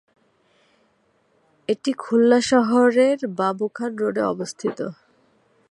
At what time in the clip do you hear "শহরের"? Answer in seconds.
2.51-3.17